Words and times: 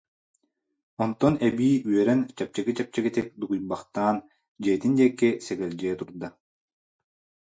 Онтон 1.03 1.33
эбии 1.47 1.75
үөрэн 1.89 2.21
чэпчэки-чэпчэкитик 2.37 3.27
дугуйбахтаан, 3.39 4.17
дьиэтин 4.61 4.93
диэки 4.99 5.29
сэгэлдьийэ 5.45 5.93
турда 5.99 6.27